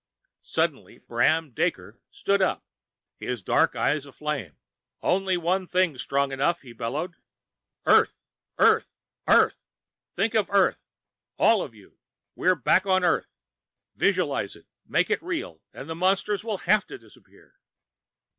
[0.41, 2.65] Suddenly Bram Daker stood up,
[3.17, 4.57] his dark eyes aflame.
[5.03, 7.17] "Only one thing's strong enough!" he bellowed.
[7.85, 8.23] "Earth!
[8.57, 8.95] Earth!
[9.27, 9.67] EARTH!
[10.15, 10.87] Think of Earth!
[11.37, 11.99] All of you!
[12.33, 13.37] We're back on Earth.
[13.95, 17.59] Visualize it, make it real, and the monsters'll have to disappear."